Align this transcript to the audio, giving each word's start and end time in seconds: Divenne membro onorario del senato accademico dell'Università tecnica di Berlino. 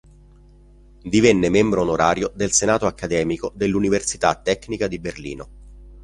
Divenne 1.03 1.49
membro 1.49 1.81
onorario 1.83 2.31
del 2.33 2.51
senato 2.53 2.87
accademico 2.87 3.51
dell'Università 3.55 4.33
tecnica 4.33 4.87
di 4.87 4.97
Berlino. 4.97 5.49